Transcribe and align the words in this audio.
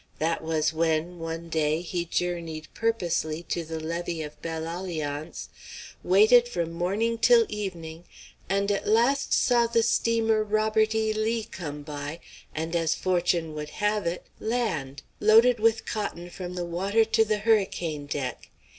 That 0.17 0.43
was 0.43 0.73
when, 0.73 1.19
one 1.19 1.47
day, 1.47 1.81
he 1.81 2.05
journeyed 2.05 2.69
purposely 2.73 3.43
to 3.49 3.63
the 3.63 3.79
levee 3.79 4.23
of 4.23 4.41
Belle 4.41 4.63
Alliance, 4.63 5.49
waited 6.03 6.47
from 6.49 6.71
morning 6.73 7.19
till 7.19 7.45
evening, 7.49 8.05
and 8.49 8.71
at 8.71 8.87
last 8.87 9.31
saw 9.31 9.67
the 9.67 9.83
steamer 9.83 10.43
"Robert 10.43 10.95
E. 10.95 11.13
Lee" 11.13 11.43
come 11.43 11.83
by, 11.83 12.19
and, 12.55 12.75
as 12.75 12.95
fortune 12.95 13.53
would 13.53 13.69
have 13.77 14.07
it, 14.07 14.25
land! 14.39 15.03
loaded 15.19 15.59
with 15.59 15.85
cotton 15.85 16.31
from 16.31 16.55
the 16.55 16.65
water 16.65 17.05
to 17.05 17.23
the 17.23 17.37
hurricane 17.37 18.07
deck. 18.07 18.49